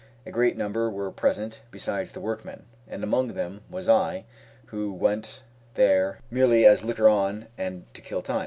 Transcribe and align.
A 0.25 0.31
great 0.31 0.57
number 0.57 0.89
were 0.89 1.11
present 1.11 1.61
besides 1.69 2.13
the 2.13 2.19
workmen, 2.19 2.65
and 2.87 3.03
amongst 3.03 3.35
them 3.35 3.61
was 3.69 3.87
I, 3.87 4.25
who 4.65 4.91
went 4.91 5.43
there 5.75 6.17
merely 6.31 6.65
as 6.65 6.83
looker 6.83 7.07
on 7.07 7.45
and 7.55 7.83
to 7.93 8.01
kill 8.01 8.23
time. 8.23 8.39